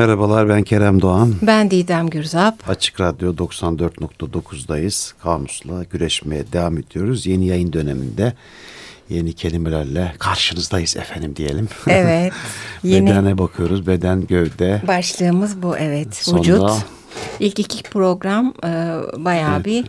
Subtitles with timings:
[0.00, 1.34] Merhabalar ben Kerem Doğan.
[1.42, 2.68] Ben Didem Gürzap.
[2.70, 5.14] Açık Radyo 94.9'dayız.
[5.22, 7.26] Kamusla güreşmeye devam ediyoruz.
[7.26, 8.32] Yeni yayın döneminde
[9.08, 11.68] yeni kelimelerle karşınızdayız efendim diyelim.
[11.86, 12.32] Evet.
[12.82, 13.86] Yeni Bedene bakıyoruz.
[13.86, 14.82] Beden, gövde.
[14.88, 16.14] başlığımız bu evet.
[16.14, 16.70] Sonra- Vücut.
[17.40, 18.68] İlk iki program e,
[19.16, 19.86] bayağı bir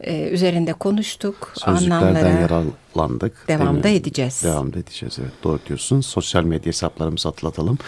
[0.00, 1.52] e, üzerinde konuştuk.
[1.54, 3.48] Sözlüklerden yararlandık.
[3.48, 4.42] devamda edeceğiz.
[4.44, 6.00] Devam da edeceğiz evet doğru diyorsun.
[6.00, 7.78] Sosyal medya hesaplarımızı hatırlatalım.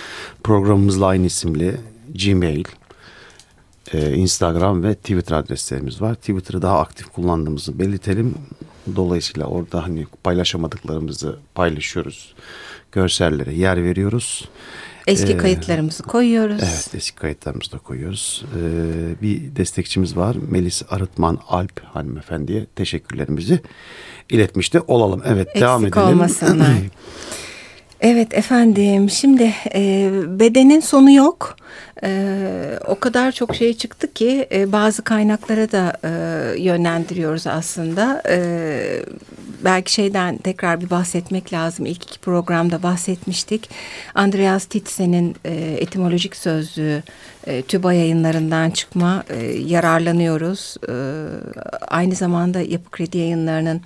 [0.45, 1.77] Programımızla aynı isimli
[2.25, 2.65] Gmail,
[3.93, 6.15] e, Instagram ve Twitter adreslerimiz var.
[6.15, 8.35] Twitter'ı daha aktif kullandığımızı belirtelim.
[8.97, 12.35] Dolayısıyla orada hani paylaşamadıklarımızı paylaşıyoruz.
[12.93, 14.49] Görsellere yer veriyoruz.
[15.11, 16.61] Eski Ee, kayıtlarımızı koyuyoruz.
[16.63, 18.45] Evet eski kayıtlarımızı da koyuyoruz.
[18.57, 20.37] Ee, bir destekçimiz var.
[20.51, 23.61] Melis Arıtman Alp hanımefendiye teşekkürlerimizi
[24.31, 25.23] iletmiş de olalım.
[25.27, 26.09] Evet devam Eksik edelim.
[26.09, 26.69] olmasınlar.
[28.03, 31.57] Evet efendim şimdi e, bedenin sonu yok.
[32.05, 36.11] E, o kadar çok şey çıktı ki e, bazı kaynaklara da e,
[36.61, 38.23] yönlendiriyoruz aslında.
[38.29, 38.41] E,
[39.65, 41.87] belki şeyden tekrar bir bahsetmek lazım.
[41.87, 43.71] İlk iki programda bahsetmiştik.
[44.15, 47.03] Andreas Titsen'in e, etimolojik sözlüğü
[47.47, 50.77] e, TÜBA yayınlarından çıkma e, yararlanıyoruz.
[50.89, 50.95] E,
[51.89, 53.81] aynı zamanda Yapı Kredi yayınlarının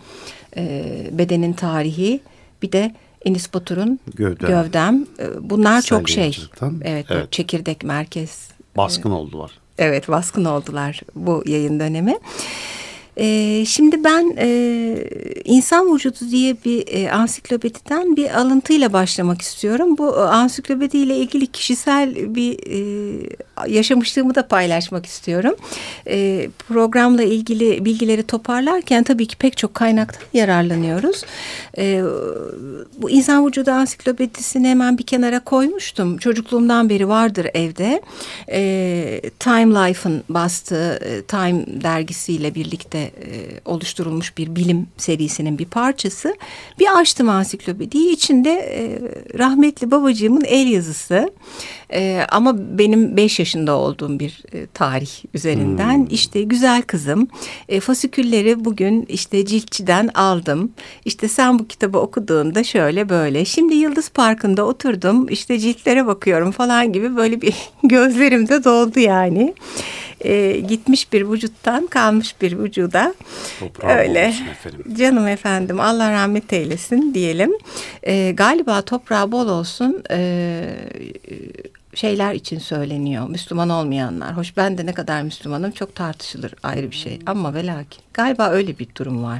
[0.56, 2.20] e, bedenin tarihi
[2.62, 2.94] bir de
[3.24, 4.48] Enis Batur'un Gövdem.
[4.48, 5.06] Gövdem.
[5.18, 6.38] E, Bunlar Kişisel çok şey.
[6.82, 7.32] Evet, Evet.
[7.32, 8.48] çekirdek merkez.
[8.76, 9.50] Baskın oldular.
[9.78, 12.18] Evet baskın oldular bu yayın dönemi.
[13.16, 14.48] Ee, şimdi ben e,
[15.44, 19.98] insan vücudu diye bir e, ansiklopediden bir alıntıyla başlamak istiyorum.
[19.98, 23.36] Bu e, ansiklopediyle ilgili kişisel bir e,
[23.68, 25.54] yaşamışlığımı da paylaşmak istiyorum.
[26.06, 31.24] E, programla ilgili bilgileri toparlarken tabii ki pek çok kaynaktan yararlanıyoruz.
[31.78, 32.02] E,
[32.98, 36.18] bu insan vücudu ansiklopedisini hemen bir kenara koymuştum.
[36.18, 38.02] Çocukluğumdan beri vardır evde.
[38.52, 46.36] E, Time Life'ın bastığı e, Time dergisiyle birlikte e, oluşturulmuş bir bilim serisinin bir parçası.
[46.78, 48.12] Bir açtım ansiklopediyi.
[48.12, 48.98] İçinde e,
[49.38, 51.30] rahmetli babacığımın el yazısı.
[51.92, 57.28] E, ama benim 5 yaşında olduğum bir e, tarih üzerinden işte güzel kızım
[57.68, 60.72] e, fasikülleri bugün işte ciltçiden aldım.
[61.04, 63.44] İşte sen bu kitabı okuduğunda şöyle böyle.
[63.44, 69.54] Şimdi Yıldız Parkı'nda oturdum işte ciltlere bakıyorum falan gibi böyle bir gözlerim de doldu yani.
[70.20, 73.14] E, gitmiş bir vücuttan kalmış bir vücuda.
[73.60, 74.34] Toprağı Öyle.
[74.50, 74.94] efendim.
[74.98, 77.52] Canım efendim Allah rahmet eylesin diyelim.
[78.02, 80.64] E, galiba toprağı bol olsun e,
[81.94, 83.28] şeyler için söyleniyor.
[83.28, 84.36] Müslüman olmayanlar.
[84.36, 87.18] Hoş ben de ne kadar Müslümanım çok tartışılır ayrı bir şey.
[87.26, 89.38] Ama ve lakin galiba öyle bir durum var.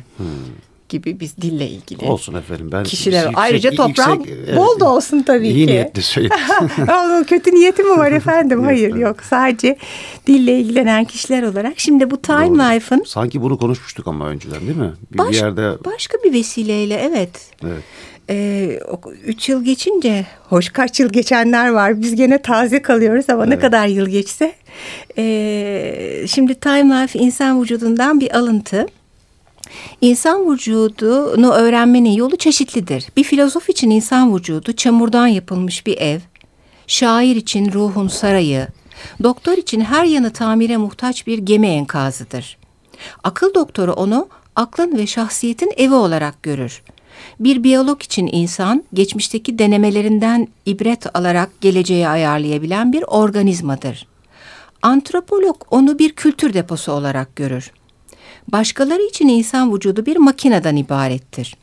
[0.88, 2.04] Gibi biz dille ilgili.
[2.04, 2.68] Olsun efendim.
[2.72, 4.56] Ben Kişiler yüksek- ayrıca toprağım yüksek- evet.
[4.56, 5.72] bol da olsun tabii İyi ki.
[5.72, 6.36] niyetli söyledim.
[7.26, 8.62] Kötü niyeti mi var efendim?
[8.64, 9.22] Hayır yok.
[9.22, 9.76] Sadece
[10.26, 11.72] dille ilgilenen kişiler olarak.
[11.76, 12.74] Şimdi bu Time.
[12.74, 14.92] Life'ın Sanki bunu konuşmuştuk ama önceden değil mi?
[15.12, 17.30] Bir, bir Baş- yerde başka bir vesileyle evet.
[17.64, 17.82] evet.
[18.30, 18.80] Ee,
[19.24, 23.86] üç yıl geçince hoş kaç yıl geçenler var biz gene taze kalıyoruz ama ne kadar
[23.86, 24.52] yıl geçse
[25.18, 28.86] Ee, şimdi Time Life insan vücudundan bir alıntı
[30.00, 33.06] İnsan vücudunu öğrenmenin yolu çeşitlidir.
[33.16, 36.20] Bir filozof için insan vücudu çamurdan yapılmış bir ev,
[36.86, 38.68] şair için ruhun sarayı,
[39.22, 42.58] doktor için her yanı tamire muhtaç bir gemi enkazıdır.
[43.24, 46.82] Akıl doktoru onu aklın ve şahsiyetin evi olarak görür.
[47.40, 54.06] Bir biyolog için insan, geçmişteki denemelerinden ibret alarak geleceği ayarlayabilen bir organizmadır.
[54.82, 57.72] Antropolog onu bir kültür deposu olarak görür.
[58.48, 61.56] Başkaları için insan vücudu bir makineden ibarettir.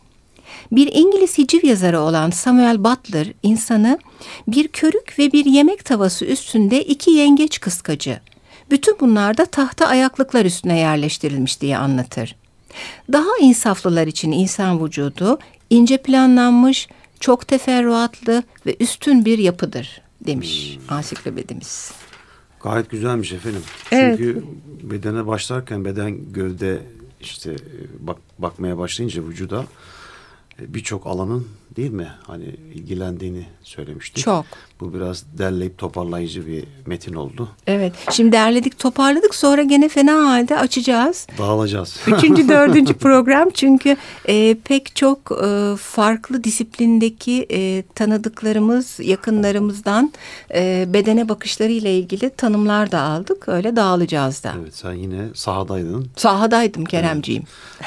[0.72, 4.00] Bir İngiliz hiciv yazarı olan Samuel Butler insanı
[4.48, 8.20] bir körük ve bir yemek tavası üstünde iki yengeç kıskacı.
[8.72, 12.36] Bütün bunlar da tahta ayaklıklar üstüne yerleştirilmiş diye anlatır.
[13.14, 15.40] Daha insaflılar için insan vücudu
[15.70, 16.88] ince planlanmış,
[17.20, 21.92] çok teferruatlı ve üstün bir yapıdır demiş ansiklopedimiz.
[22.64, 23.62] Gayet güzelmiş efendim.
[23.92, 24.18] Evet.
[24.18, 24.44] Çünkü
[24.84, 26.82] bedene başlarken beden gövde
[27.22, 27.58] işte e,
[28.00, 29.66] bak bakmaya başlayınca vücuda
[30.62, 32.08] e, birçok alanın değil mi?
[32.28, 34.24] Hani ilgilendiğini söylemiştik.
[34.24, 34.46] Çok.
[34.80, 37.50] Bu biraz derleyip toparlayıcı bir metin oldu.
[37.68, 37.94] Evet.
[38.12, 39.36] Şimdi derledik, toparladık.
[39.36, 41.28] Sonra gene fena halde açacağız.
[41.38, 42.00] Dağılacağız.
[42.08, 50.12] Üçüncü, dördüncü program çünkü e, pek çok e, farklı disiplindeki e, tanıdıklarımız, yakınlarımızdan
[50.54, 53.50] e, bedene bakışlarıyla ilgili tanımlar da aldık.
[53.50, 54.54] Öyle dağılacağız da.
[54.62, 56.08] evet sen yine sahadaydın.
[56.16, 57.44] Sahadaydım Keremciğim.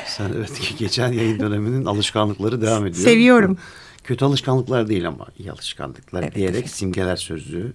[0.06, 3.04] Sen evet geçen yayın döneminin alışkanlıkları devam ediyor.
[3.04, 3.58] Seviyorum.
[4.04, 7.72] Kötü alışkanlıklar değil ama iyi alışkanlıklar diyerek simgeler sözlüğü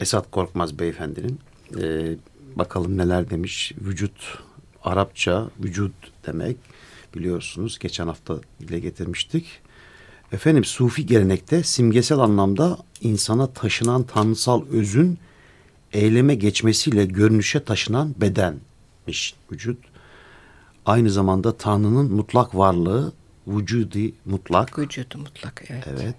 [0.00, 1.40] Esat Korkmaz beyefendinin.
[1.80, 2.16] E,
[2.56, 3.72] bakalım neler demiş.
[3.80, 4.38] Vücut
[4.84, 5.92] Arapça vücut
[6.26, 6.56] demek
[7.14, 7.78] biliyorsunuz.
[7.78, 9.46] Geçen hafta dile getirmiştik.
[10.32, 15.18] Efendim Sufi gelenekte simgesel anlamda insana taşınan tanrısal özün
[15.92, 19.78] eyleme geçmesiyle görünüşe taşınan bedenmiş vücut.
[20.86, 23.12] Aynı zamanda Tanrı'nın mutlak varlığı
[23.46, 24.78] vücudi mutlak.
[24.78, 25.84] Vücudu mutlak evet.
[25.86, 26.14] Evet.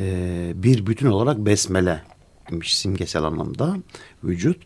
[0.00, 3.76] Ee, bir bütün olarak besmelemiş simgesel anlamda
[4.24, 4.56] vücut.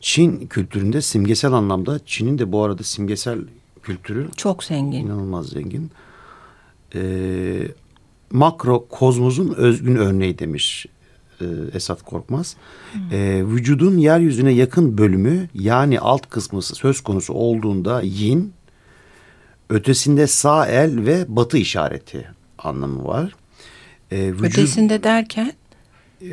[0.00, 3.38] Çin kültüründe simgesel anlamda Çin'in de bu arada simgesel
[3.82, 5.06] kültürü çok zengin.
[5.06, 5.90] İnanılmaz zengin.
[6.94, 7.68] Ee,
[8.30, 10.86] makro kozmosun özgün örneği demiş
[11.40, 12.56] e, Esat Korkmaz.
[12.92, 13.00] Hmm.
[13.12, 18.52] E, vücudun yeryüzüne yakın bölümü yani alt kısmı söz konusu olduğunda yin,
[19.70, 22.28] ötesinde sağ el ve batı işareti
[22.58, 23.34] anlamı var.
[24.10, 25.52] E, vücut, ötesinde derken?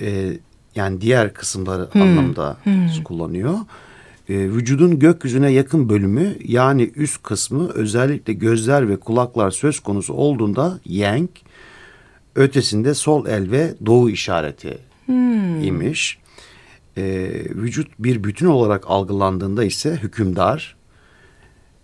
[0.01, 0.33] E,
[0.75, 2.01] yani diğer kısımları hmm.
[2.01, 3.03] anlamda hmm.
[3.03, 3.57] kullanıyor.
[4.29, 10.79] E, vücudun gökyüzüne yakın bölümü yani üst kısmı özellikle gözler ve kulaklar söz konusu olduğunda
[10.85, 11.29] yang,
[12.35, 15.63] ötesinde sol el ve doğu işareti hmm.
[15.63, 16.19] imiş.
[16.97, 17.03] E,
[17.55, 20.76] vücut bir bütün olarak algılandığında ise hükümdar,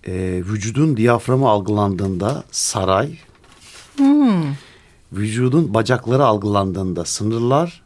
[0.07, 0.13] e,
[0.45, 3.17] vücudun diyaframı algılandığında saray,
[3.97, 4.43] hmm.
[5.13, 7.81] vücudun bacakları algılandığında sınırlar,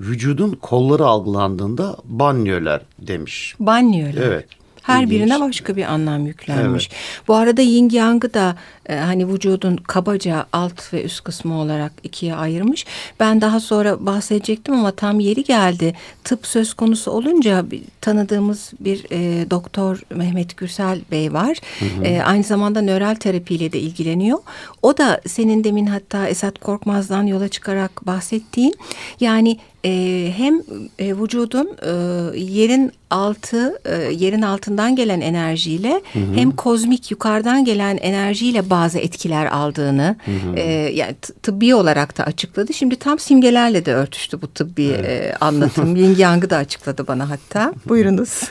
[0.00, 3.54] vücudun kolları algılandığında banyolar demiş.
[3.60, 4.22] Banyolar.
[4.22, 4.57] Evet.
[4.88, 5.10] Her İlginç.
[5.20, 6.88] birine başka bir anlam yüklenmiş.
[6.92, 7.00] Evet.
[7.28, 8.56] Bu arada yin yang'ı da
[8.88, 12.86] e, hani vücudun kabaca alt ve üst kısmı olarak ikiye ayırmış.
[13.20, 15.94] Ben daha sonra bahsedecektim ama tam yeri geldi.
[16.24, 21.56] Tıp söz konusu olunca bir, tanıdığımız bir e, doktor Mehmet Gürsel Bey var.
[21.78, 22.04] Hı hı.
[22.04, 24.38] E, aynı zamanda nöral terapiyle de ilgileniyor.
[24.82, 28.74] O da senin demin hatta Esat Korkmaz'dan yola çıkarak bahsettiğin
[29.20, 29.58] yani
[29.88, 30.62] e, hem
[30.98, 31.90] e, vücudun e,
[32.38, 36.34] yerin altı e, yerin altından gelen enerjiyle hı hı.
[36.34, 40.56] hem kozmik yukarıdan gelen enerjiyle bazı etkiler aldığını hı hı.
[40.56, 40.62] E,
[40.94, 42.72] yani tıbbi olarak da açıkladı.
[42.72, 45.04] Şimdi tam simgelerle de örtüştü bu tıbbi evet.
[45.04, 45.96] e, anlatım.
[45.96, 47.74] Ying Yang'ı da açıkladı bana hatta.
[47.88, 48.42] Buyurunuz.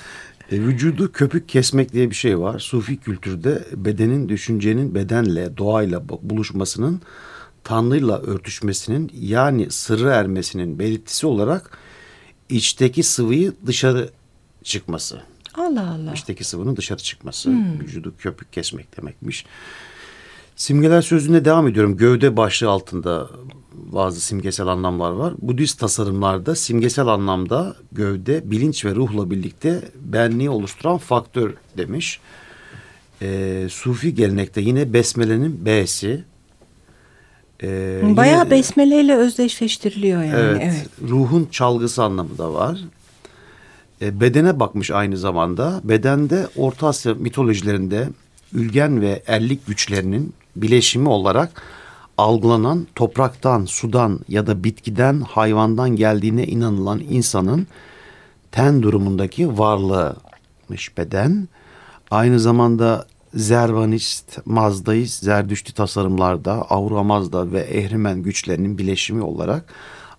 [0.52, 2.60] E, vücudu köpük kesmek diye bir şey var.
[2.60, 7.02] Sufi kültürde bedenin düşüncenin bedenle, doğayla buluşmasının
[7.68, 11.78] Tanrı'yla örtüşmesinin yani sırrı ermesinin belirtisi olarak
[12.50, 14.10] içteki sıvıyı dışarı
[14.64, 15.22] çıkması.
[15.54, 16.14] Allah Allah.
[16.14, 17.50] İçteki sıvının dışarı çıkması.
[17.50, 17.80] Hmm.
[17.80, 19.46] Vücudu köpük kesmek demekmiş.
[20.56, 21.98] Simgeler sözüne devam ediyorum.
[21.98, 23.30] Gövde başlığı altında
[23.74, 25.34] bazı simgesel anlamlar var.
[25.42, 32.20] Budist tasarımlarda simgesel anlamda gövde bilinç ve ruhla birlikte benliği oluşturan faktör demiş.
[33.22, 36.24] Ee, Sufi gelenekte yine besmelenin B'si,
[37.64, 40.36] ee, Bayağı yine, besmeleyle özdeşleştiriliyor yani.
[40.36, 40.90] Evet, evet.
[41.10, 42.80] Ruhun çalgısı anlamı da var.
[44.02, 45.82] E, bedene bakmış aynı zamanda.
[45.84, 48.10] Bedende Orta Asya mitolojilerinde
[48.54, 51.62] ülgen ve erlik güçlerinin bileşimi olarak
[52.18, 57.68] algılanan topraktan, sudan ya da bitkiden, hayvandan geldiğine inanılan insanın
[58.52, 61.48] ten durumundaki varlığımış beden.
[62.12, 69.74] Aynı zamanda Zervanist, Mazdaist, Zerdüştü tasarımlarda Avra Mazda ve Ehrimen güçlerinin bileşimi olarak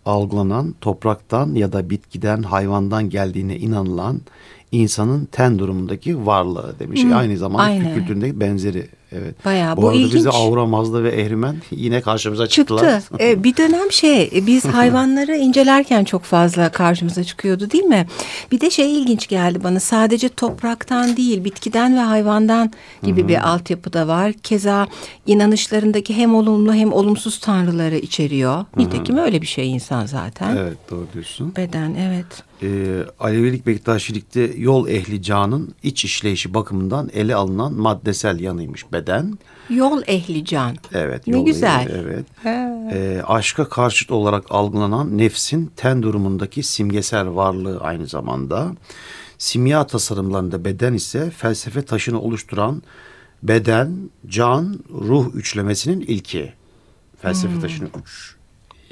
[0.06, 4.20] algılanan topraktan ya da bitkiden, hayvandan geldiğine inanılan
[4.72, 7.02] insanın ten durumundaki varlığı demiş.
[7.02, 7.94] Hmm, Aynı zamanda Aynen.
[7.94, 9.44] kültüründeki benzeri Evet.
[9.44, 10.14] Bayağı bu, bu arada ilginç.
[10.14, 13.00] bize Avra Mazda ve Ehrimen yine karşımıza çıktılar.
[13.00, 13.16] Çıktı.
[13.20, 18.06] ee, bir dönem şey biz hayvanları incelerken çok fazla karşımıza çıkıyordu değil mi?
[18.52, 22.72] Bir de şey ilginç geldi bana sadece topraktan değil bitkiden ve hayvandan
[23.02, 23.28] gibi Hı-hı.
[23.28, 24.32] bir altyapı da var.
[24.32, 24.86] Keza
[25.26, 28.54] inanışlarındaki hem olumlu hem olumsuz tanrıları içeriyor.
[28.54, 28.80] Hı-hı.
[28.80, 30.56] Nitekim öyle bir şey insan zaten.
[30.56, 31.52] Evet doğru diyorsun.
[31.56, 32.48] Beden evet.
[32.62, 39.38] Ee, Alevilik Bektaşilikte yol ehli canın iç işleyişi bakımından ele alınan maddesel yanıymış beden.
[39.70, 40.76] Yol ehli can.
[40.92, 41.26] Evet.
[41.26, 41.86] Ne güzel.
[41.86, 42.26] Ehli, evet.
[42.92, 48.72] Ee, aşka karşıt olarak algılanan nefsin ten durumundaki simgesel varlığı aynı zamanda.
[49.38, 52.82] Simya tasarımlarında beden ise felsefe taşını oluşturan
[53.42, 56.52] beden, can, ruh üçlemesinin ilki.
[57.22, 57.60] Felsefe hmm.
[57.60, 58.37] taşının üç e,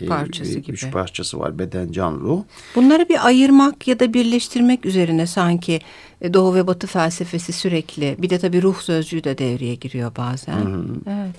[0.08, 0.72] parçası gibi.
[0.72, 2.42] Üç parçası var beden, can, ruh.
[2.74, 5.80] Bunları bir ayırmak ya da birleştirmek üzerine sanki
[6.20, 8.16] e, Doğu ve Batı felsefesi sürekli.
[8.18, 10.56] Bir de tabii ruh sözcüğü de devreye giriyor bazen.
[10.56, 10.84] Hı hı.
[11.06, 11.36] Evet.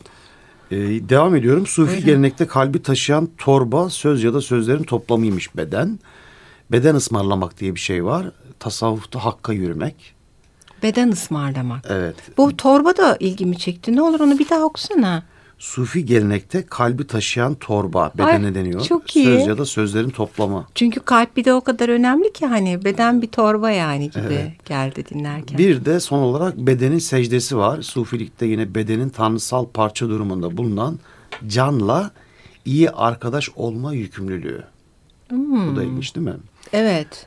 [0.72, 1.68] Ee, devam ediyorum.
[1.68, 2.06] Sufi Buyurun.
[2.06, 6.00] gelenekte kalbi taşıyan torba söz ya da sözlerin toplamıymış beden.
[6.72, 8.32] Beden ısmarlamak diye bir şey var.
[8.60, 10.14] Tasavvufta hakka yürümek.
[10.84, 11.86] Beden ısmarlamak.
[11.90, 12.16] Evet.
[12.38, 13.96] Bu torba da ilgimi çekti.
[13.96, 15.24] Ne olur onu bir daha okusana.
[15.60, 18.82] Sufi gelenekte kalbi taşıyan torba bedene Ay, deniyor.
[18.82, 19.26] çok iyi.
[19.26, 20.66] Söz ya da sözlerin toplamı.
[20.76, 25.04] Çünkü kalp bir de o kadar önemli ki hani beden bir torba yani gibi geldi
[25.10, 25.58] dinlerken.
[25.58, 27.82] Bir de son olarak bedenin secdesi var.
[27.82, 31.00] Sufilikte yine bedenin tanrısal parça durumunda bulunan
[31.48, 32.12] canla
[32.66, 34.64] iyi arkadaş olma yükümlülüğü.
[35.32, 36.34] Bu da ilginç değil mi?
[36.74, 37.26] Evet.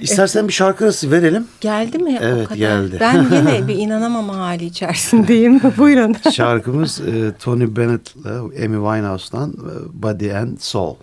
[0.00, 1.46] İstersen bir şarkı arası verelim.
[1.60, 2.56] Geldi mi Evet, o kadar?
[2.58, 2.96] geldi.
[3.00, 5.60] Ben yine bir inanamama hali içerisindeyim.
[5.76, 6.16] Buyurun.
[6.32, 10.96] Şarkımız e, Tony Bennett'la Amy Winehouse'dan e, Body and Soul.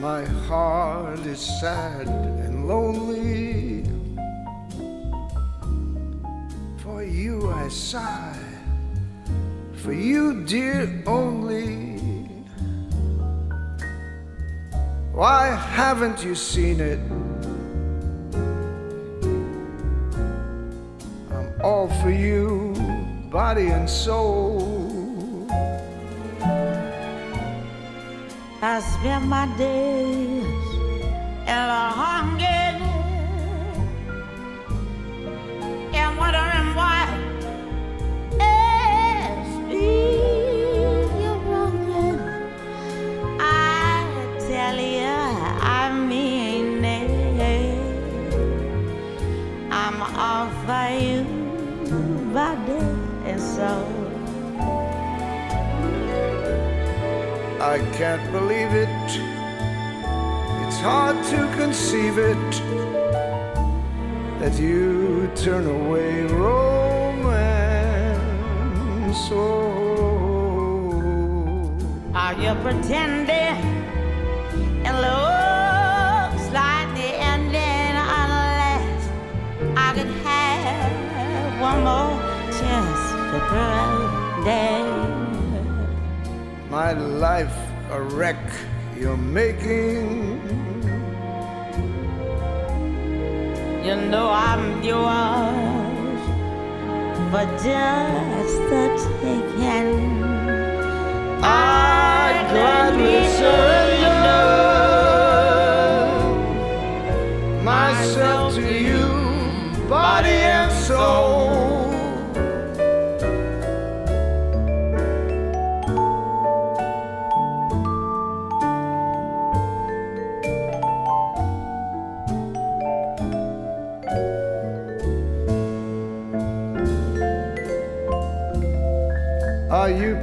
[0.00, 3.82] My heart is sad and lonely.
[7.18, 8.38] You I sigh,
[9.74, 11.98] for you, dear, only.
[15.12, 17.00] Why haven't you seen it?
[21.32, 22.72] I'm all for you,
[23.32, 25.48] body and soul.
[28.62, 30.44] I spend my days
[31.52, 32.37] in a hunger
[57.78, 58.88] I can't believe it.
[60.66, 62.52] It's hard to conceive it
[64.40, 67.28] that you turn away romance.
[69.30, 70.10] Oh,
[72.14, 73.62] Are you pretending?
[74.84, 79.08] It looks like the ending unless
[79.76, 82.18] I could have one more
[82.58, 84.08] chance to pretend.
[86.70, 88.36] my life a wreck
[88.98, 90.40] you're making.
[93.84, 95.88] You know I'm yours
[97.32, 98.84] but just the
[99.22, 100.22] taking.
[101.42, 103.87] I gladly surrender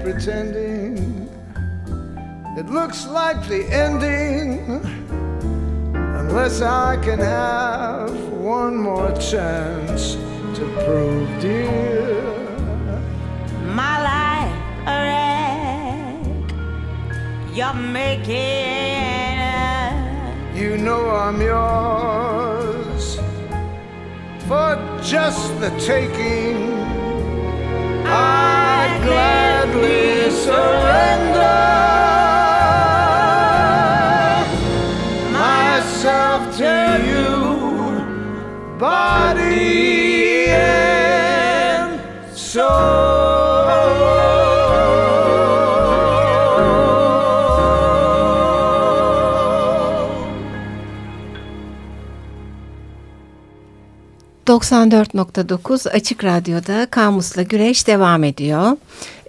[0.05, 1.27] pretending?
[2.55, 4.59] It looks like the ending.
[6.21, 10.13] Unless I can have one more chance
[10.57, 12.21] to prove, dear.
[13.81, 14.55] My life
[14.93, 16.35] a wreck.
[17.57, 18.35] You're making.
[20.61, 23.15] You know I'm yours
[24.47, 24.69] for
[25.01, 26.64] just the taking.
[54.55, 58.77] 94.9 Açık Radyo'da Kamus'la Güreş devam ediyor.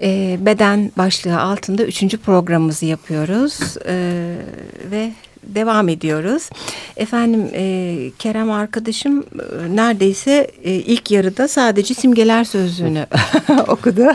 [0.03, 4.37] Ee, beden başlığı altında üçüncü programımızı yapıyoruz Ee,
[4.91, 6.51] ve devam ediyoruz.
[6.97, 13.07] Efendim e, Kerem arkadaşım e, neredeyse e, ilk yarıda sadece simgeler sözlüğünü
[13.69, 14.07] okudu.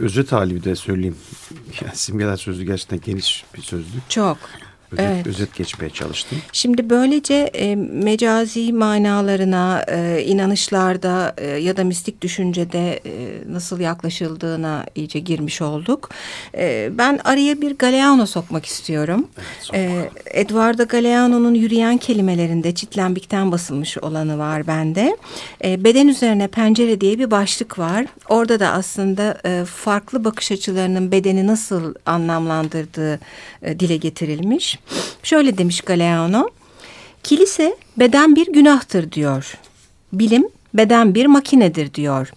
[0.00, 1.16] Özet hali de söyleyeyim.
[1.84, 4.10] Yani simgeler sözlüğü gerçekten geniş bir sözlük.
[4.10, 4.38] Çok.
[4.92, 5.26] Özet, Evet.
[5.26, 6.38] özet geçmeye çalıştım.
[6.52, 13.12] Şimdi böylece e, mecazi manalarına, e, inanışlarda e, ya da mistik düşüncede e,
[13.52, 16.10] nasıl yaklaşıldığına iyice girmiş olduk.
[16.54, 19.26] E, ben araya bir Galeano sokmak istiyorum.
[19.74, 25.16] e, Eduardo Galeano'nun yürüyen kelimelerinde çitlenbikten basılmış olanı var bende.
[25.64, 28.06] E, beden üzerine pencere diye bir başlık var.
[28.28, 33.20] Orada da aslında e, farklı bakış açılarının bedeni nasıl anlamlandırdığı
[33.62, 34.77] e, dile getirilmiş.
[35.22, 36.48] Şöyle demiş Galeano.
[37.22, 39.58] Kilise beden bir günahtır diyor.
[40.12, 42.32] Bilim beden bir makinedir diyor.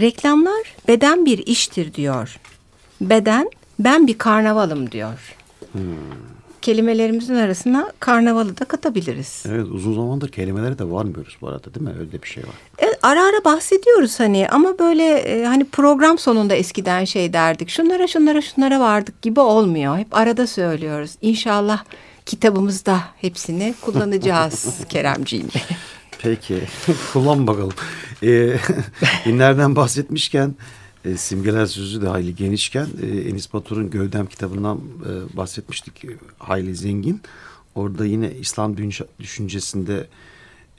[0.00, 2.38] Reklamlar beden bir iştir diyor.
[3.00, 5.36] Beden Ben bir karnavalım diyor.
[6.66, 9.42] Kelimelerimizin arasına karnavalı da katabiliriz.
[9.48, 11.92] Evet uzun zamandır kelimelere de varmıyoruz bu arada değil mi?
[12.00, 12.54] Öyle bir şey var.
[12.78, 17.68] Evet, ara ara bahsediyoruz hani ama böyle e, hani program sonunda eskiden şey derdik.
[17.68, 19.98] Şunlara şunlara şunlara vardık gibi olmuyor.
[19.98, 21.10] Hep arada söylüyoruz.
[21.20, 21.84] İnşallah
[22.26, 25.48] kitabımızda hepsini kullanacağız Keremciğim.
[26.22, 26.60] Peki
[27.12, 27.74] kullan bakalım.
[28.22, 28.56] Ee,
[29.24, 30.54] dinlerden bahsetmişken
[31.06, 36.04] e, simgeler sözü de hayli genişken e, Enis Batur'un Gövdem kitabından e, bahsetmiştik.
[36.04, 36.08] E,
[36.38, 37.20] hayli zengin.
[37.74, 38.76] Orada yine İslam
[39.20, 40.06] düşüncesinde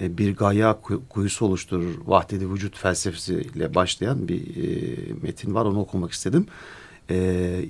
[0.02, 1.94] e, bir gaya kuy- kuyusu oluşturur.
[2.06, 5.66] Vahdedi vücut felsefesiyle başlayan bir e, metin var.
[5.66, 6.46] Onu okumak istedim.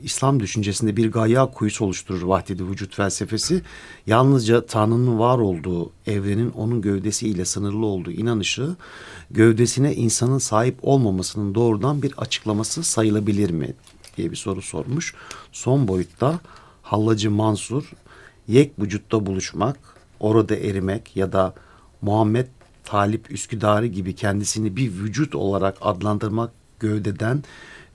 [0.03, 3.61] İslam düşüncesinde bir gaya kuyusu oluşturur vahdedi vücut felsefesi.
[4.07, 8.75] Yalnızca Tanrı'nın var olduğu, evrenin onun gövdesiyle sınırlı olduğu inanışı
[9.31, 13.73] gövdesine insanın sahip olmamasının doğrudan bir açıklaması sayılabilir mi
[14.17, 15.15] diye bir soru sormuş.
[15.51, 16.39] Son boyutta
[16.81, 17.91] Hallacı Mansur
[18.47, 19.77] yek vücutta buluşmak,
[20.19, 21.53] orada erimek ya da
[22.01, 22.47] Muhammed
[22.83, 27.43] Talip Üsküdarı gibi kendisini bir vücut olarak adlandırmak gövdeden,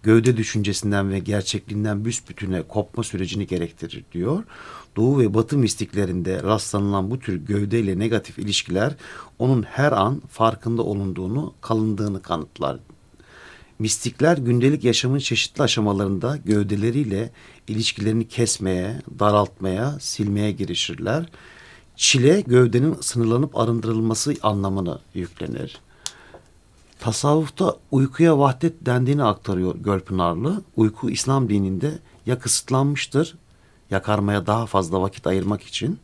[0.03, 4.43] gövde düşüncesinden ve gerçekliğinden büsbütüne kopma sürecini gerektirir diyor.
[4.97, 8.97] Doğu ve Batı mistiklerinde rastlanılan bu tür gövdeyle negatif ilişkiler
[9.39, 12.79] onun her an farkında olunduğunu, kalındığını kanıtlar
[13.83, 17.31] Mistikler gündelik yaşamın çeşitli aşamalarında gövdeleriyle
[17.69, 21.27] ilişkilerini kesmeye, daraltmaya, silmeye girişirler.
[21.97, 25.81] Çile gövdenin sınırlanıp arındırılması anlamını yüklenir.
[27.03, 30.63] Tasavvufta uykuya vahdet dendiğini aktarıyor Gölpınarlı.
[30.77, 33.35] Uyku İslam dininde ya kısıtlanmıştır,
[33.91, 35.99] yakarmaya daha fazla vakit ayırmak için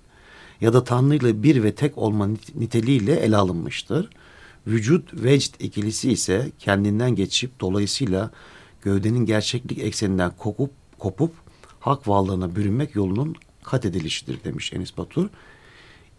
[0.61, 4.11] ya da Tanrı ile bir ve tek olma nit- niteliğiyle ele alınmıştır.
[4.67, 8.31] Vücut vecd ikilisi ise kendinden geçip dolayısıyla
[8.83, 11.33] gövdenin gerçeklik ekseninden kopup, kopup
[11.81, 15.29] hak varlığına bürünmek yolunun kat edilişidir demiş Enis Batur.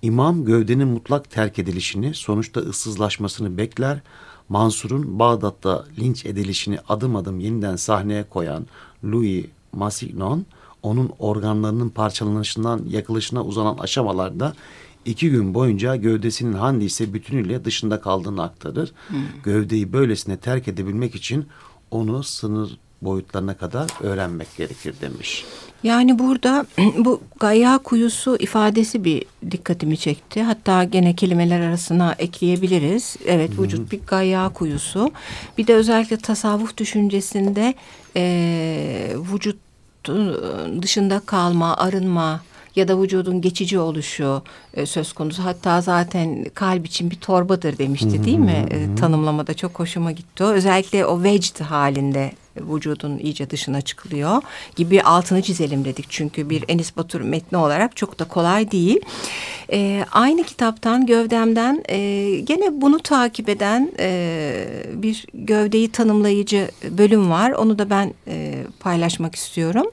[0.01, 4.01] İmam gövdenin mutlak terk edilişini, sonuçta ıssızlaşmasını bekler.
[4.49, 8.67] Mansur'un Bağdat'ta linç edilişini adım adım yeniden sahneye koyan
[9.03, 10.45] Louis Massignon,
[10.83, 14.53] onun organlarının parçalanışından yakılışına uzanan aşamalarda
[15.05, 18.91] iki gün boyunca gövdesinin handi ise bütünüyle dışında kaldığını aktarır.
[19.43, 21.45] Gövdeyi böylesine terk edebilmek için
[21.91, 25.45] onu sınır boyutlarına kadar öğrenmek gerekir demiş.
[25.83, 26.65] Yani burada
[26.97, 30.43] bu gaya kuyusu ifadesi bir dikkatimi çekti.
[30.43, 33.15] Hatta gene kelimeler arasına ekleyebiliriz.
[33.25, 35.11] Evet vücut bir gaya kuyusu.
[35.57, 37.73] Bir de özellikle tasavvuf düşüncesinde
[38.15, 39.57] eee vücut
[40.81, 42.41] dışında kalma, arınma
[42.75, 44.41] ya da vücudun geçici oluşu
[44.73, 45.45] e, söz konusu.
[45.45, 48.65] Hatta zaten kalp için bir torbadır demişti değil mi?
[48.71, 50.47] E, tanımlamada çok hoşuma gitti o.
[50.47, 52.31] Özellikle o vecd halinde
[52.61, 54.41] vücudun iyice dışına çıkılıyor
[54.75, 56.05] gibi altını çizelim dedik.
[56.09, 58.99] Çünkü bir Enis Batur metni olarak çok da kolay değil.
[59.71, 67.51] E, aynı kitaptan gövdemden e, gene bunu takip eden e, bir gövdeyi tanımlayıcı bölüm var.
[67.51, 69.85] Onu da ben e, paylaşmak istiyorum.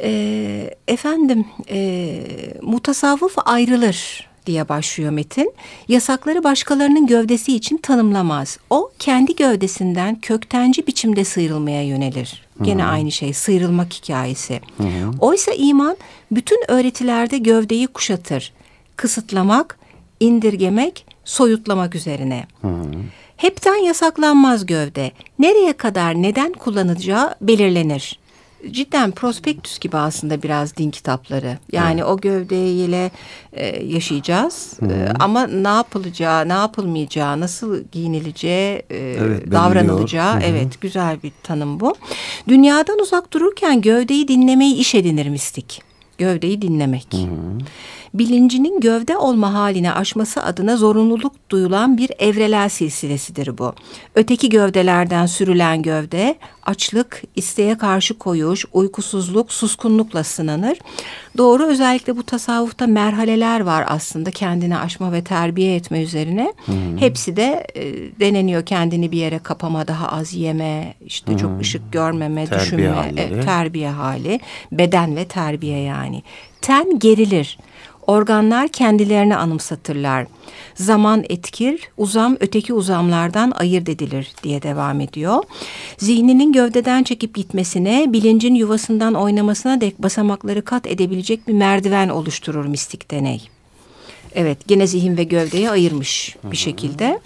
[0.00, 2.20] E, efendim e,
[2.62, 5.52] mutasavvıf ayrılır diye başlıyor metin.
[5.88, 8.58] Yasakları başkalarının gövdesi için tanımlamaz.
[8.70, 12.44] O kendi gövdesinden köktenci biçimde sıyrılmaya yönelir.
[12.62, 14.60] Gene aynı şey sıyrılmak hikayesi.
[15.20, 15.96] Oysa iman
[16.30, 18.52] bütün öğretilerde gövdeyi kuşatır.
[18.96, 19.78] Kısıtlamak,
[20.20, 22.46] indirgemek, soyutlamak üzerine.
[23.36, 25.12] Hepten yasaklanmaz gövde.
[25.38, 28.18] Nereye kadar neden kullanılacağı belirlenir
[28.70, 31.58] cidden prospektüs gibi aslında biraz din kitapları.
[31.72, 33.10] Yani o gövdeyle
[33.52, 34.78] e, yaşayacağız.
[34.82, 40.34] E, ama ne yapılacağı, ne yapılmayacağı, nasıl giyinileceği, e, Evet, davranılacağı.
[40.34, 40.42] Hı hı.
[40.44, 41.94] Evet, güzel bir tanım bu.
[42.48, 45.82] Dünyadan uzak dururken gövdeyi dinlemeyi iş edinir mistik.
[46.18, 47.08] Gövdeyi dinlemek.
[48.14, 53.74] Bilincinin gövde olma haline aşması adına zorunluluk duyulan bir evrelel silsilesidir bu.
[54.14, 56.34] Öteki gövdelerden sürülen gövde,
[56.66, 60.78] açlık, isteğe karşı koyuş, uykusuzluk, suskunlukla sınanır.
[61.36, 66.52] Doğru özellikle bu tasavvufta merhaleler var aslında kendini aşma ve terbiye etme üzerine.
[66.98, 67.82] Hepsi de e,
[68.20, 73.34] deneniyor kendini bir yere kapama, daha az yeme, işte çok ışık görmeme, Terbiye düşünme, halleri.
[73.34, 74.40] e, terbiye hali,
[74.72, 76.22] beden ve terbiye yani.
[76.60, 77.58] Ten gerilir.
[78.06, 80.26] Organlar kendilerini anımsatırlar.
[80.74, 85.44] Zaman etkir, uzam öteki uzamlardan ayırt edilir diye devam ediyor.
[85.98, 93.10] Zihninin gövdeden çekip gitmesine, bilincin yuvasından oynamasına dek basamakları kat edebilecek bir merdiven oluşturur mistik
[93.10, 93.48] deney.
[94.34, 97.20] Evet, gene zihin ve gövdeyi ayırmış bir şekilde.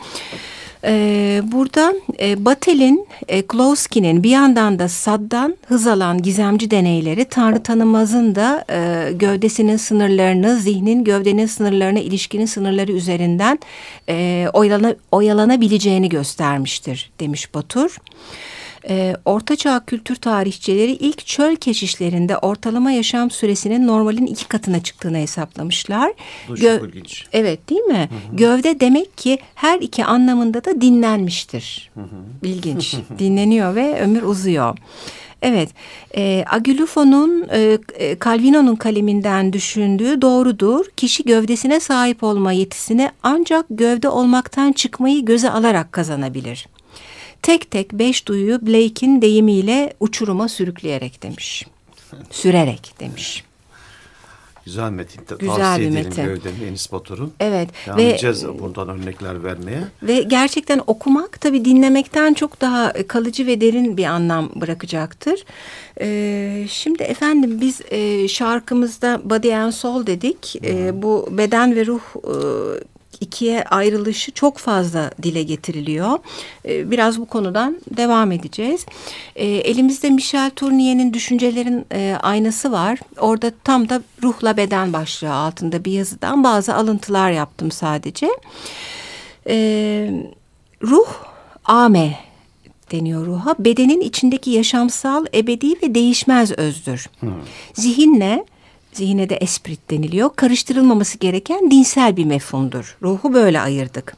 [0.84, 7.62] Ee, burada e, Batel'in, e, Klowski'nin bir yandan da Sad'dan hız alan gizemci deneyleri Tanrı
[7.62, 13.58] tanımazın da e, gövdesinin sınırlarını, zihnin gövdenin sınırlarına ilişkinin sınırları üzerinden
[14.08, 17.96] e, oyalana, oyalanabileceğini göstermiştir demiş Batur.
[18.88, 26.12] E, Ortaçağ kültür tarihçileri ilk çöl keşişlerinde ortalama yaşam süresinin normalin iki katına çıktığını hesaplamışlar.
[26.48, 27.26] Bu Gö- çok ilginç.
[27.32, 28.08] Evet değil mi?
[28.32, 31.90] Gövde demek ki her iki anlamında da dinlenmiştir.
[32.42, 32.94] İlginç.
[33.18, 34.78] Dinleniyor ve ömür uzuyor.
[35.42, 35.70] Evet,
[36.16, 40.86] e, Agülufo'nun e, e, Calvino'nun kaleminden düşündüğü doğrudur.
[40.96, 46.66] Kişi gövdesine sahip olma yetisini ancak gövde olmaktan çıkmayı göze alarak kazanabilir.
[47.42, 51.66] Tek tek beş duyuyu Blake'in deyimiyle uçuruma sürükleyerek demiş.
[52.30, 53.44] Sürerek demiş.
[54.68, 55.22] Güzel metin.
[55.38, 56.24] Güzel Tavsiye bir metin.
[56.24, 57.32] Gövde'nin Enis Batur'un.
[57.40, 59.80] Evet Devam ve buradan örnekler vermeye.
[60.02, 65.44] Ve gerçekten okumak tabii dinlemekten çok daha kalıcı ve derin bir anlam bırakacaktır.
[66.00, 70.56] Ee, şimdi efendim biz e, şarkımızda Body and Soul dedik.
[70.64, 72.34] Ee, bu beden ve ruh e,
[73.20, 76.18] ikiye ayrılışı çok fazla dile getiriliyor.
[76.64, 78.86] Ee, biraz bu konudan devam edeceğiz.
[79.36, 82.98] Ee, elimizde Michel Tournier'in Düşüncelerin e, Aynası var.
[83.18, 88.28] Orada tam da ruhla beden başlığı altında bir yazıdan bazı alıntılar yaptım sadece.
[89.48, 90.10] Ee,
[90.82, 91.08] ruh
[91.64, 92.18] ame
[92.92, 93.54] deniyor ruha.
[93.58, 97.06] Bedenin içindeki yaşamsal, ebedi ve değişmez özdür.
[97.74, 98.44] Zihinle,
[98.98, 102.96] zihine de esprit deniliyor, karıştırılmaması gereken dinsel bir mefhumdur.
[103.02, 104.16] Ruhu böyle ayırdık.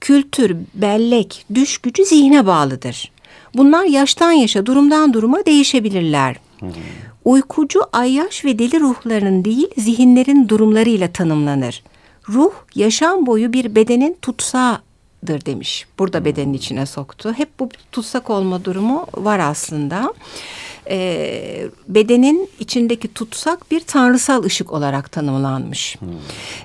[0.00, 3.12] Kültür, bellek, düş gücü zihne bağlıdır.
[3.54, 6.36] Bunlar yaştan yaşa, durumdan duruma değişebilirler.
[7.24, 11.82] Uykucu, ayyaş ve deli ruhların değil, zihinlerin durumlarıyla tanımlanır.
[12.28, 14.16] Ruh, yaşam boyu bir bedenin
[15.24, 15.86] tutsağıdır demiş.
[15.98, 17.34] Burada bedenin içine soktu.
[17.36, 20.14] Hep bu tutsak olma durumu var aslında.
[20.90, 25.96] Ee, bedenin içindeki tutsak bir tanrısal ışık olarak tanımlanmış.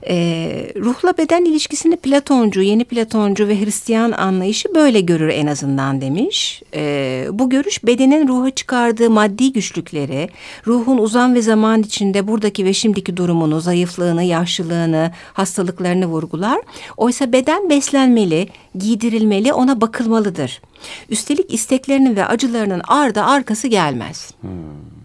[0.07, 6.61] Ee, ruhla beden ilişkisini Platoncu, yeni Platoncu ve Hristiyan anlayışı böyle görür en azından demiş.
[6.73, 10.29] Ee, bu görüş bedenin ruha çıkardığı maddi güçlükleri,
[10.67, 16.59] ruhun uzam ve zaman içinde buradaki ve şimdiki durumunu, zayıflığını, yaşlılığını, hastalıklarını vurgular.
[16.97, 20.61] Oysa beden beslenmeli, giydirilmeli, ona bakılmalıdır.
[21.09, 24.31] Üstelik isteklerinin ve acılarının ardı arkası gelmez.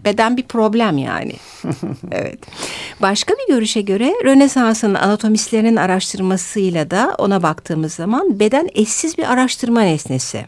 [0.05, 1.33] Beden bir problem yani.
[2.11, 2.39] evet.
[3.01, 9.81] Başka bir görüşe göre Rönesans'ın anatomistlerinin araştırmasıyla da ona baktığımız zaman beden eşsiz bir araştırma
[9.81, 10.45] nesnesi.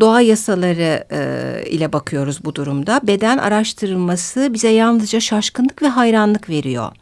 [0.00, 3.00] Doğa yasaları e, ile bakıyoruz bu durumda.
[3.02, 6.92] Beden araştırılması bize yalnızca şaşkınlık ve hayranlık veriyor.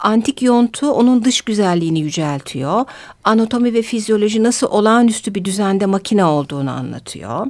[0.00, 2.84] Antik yontu onun dış güzelliğini yüceltiyor.
[3.24, 7.46] Anatomi ve fizyoloji nasıl olağanüstü bir düzende makine olduğunu anlatıyor.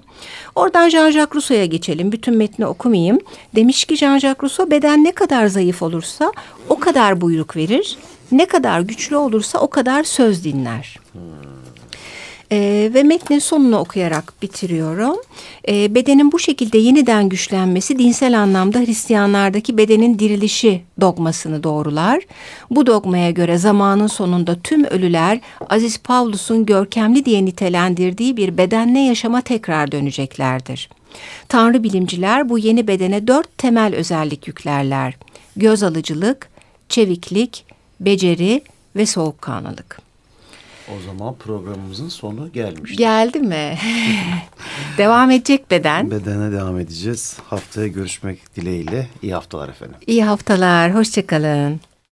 [0.54, 2.12] Oradan Jean-Jacques Rousseau'ya geçelim.
[2.12, 3.18] Bütün metni okumayayım.
[3.54, 6.32] Demiş ki Jean-Jacques Rousseau beden ne kadar zayıf olursa
[6.68, 7.98] o kadar buyruk verir.
[8.32, 10.98] Ne kadar güçlü olursa o kadar söz dinler.
[12.52, 15.16] Ee, ve metnin sonunu okuyarak bitiriyorum.
[15.68, 22.22] Ee, bedenin bu şekilde yeniden güçlenmesi dinsel anlamda Hristiyanlardaki bedenin dirilişi dogmasını doğrular.
[22.70, 29.40] Bu dogmaya göre zamanın sonunda tüm ölüler Aziz Pavlus'un görkemli diye nitelendirdiği bir bedenle yaşama
[29.40, 30.88] tekrar döneceklerdir.
[31.48, 35.16] Tanrı bilimciler bu yeni bedene dört temel özellik yüklerler.
[35.56, 36.48] Göz alıcılık,
[36.88, 37.64] çeviklik,
[38.00, 38.62] beceri
[38.96, 40.09] ve soğukkanlılık.
[40.98, 42.96] O zaman programımızın sonu gelmiş.
[42.96, 43.78] Geldi mi?
[44.98, 46.10] devam edecek beden.
[46.10, 47.38] Bedene devam edeceğiz.
[47.46, 49.08] Haftaya görüşmek dileğiyle.
[49.22, 49.96] İyi haftalar efendim.
[50.06, 51.80] İyi haftalar, hoşçakalın.